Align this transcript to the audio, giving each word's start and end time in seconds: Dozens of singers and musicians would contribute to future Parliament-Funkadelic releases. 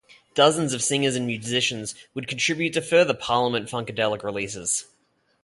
Dozens 0.33 0.73
of 0.73 0.81
singers 0.81 1.15
and 1.15 1.27
musicians 1.27 1.93
would 2.15 2.27
contribute 2.27 2.73
to 2.73 2.81
future 2.81 3.13
Parliament-Funkadelic 3.13 4.23
releases. 4.23 4.85